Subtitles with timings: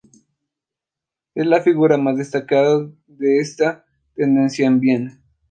[1.35, 3.85] Es la figura más destacada de esta
[4.15, 5.21] tendencia en Viena.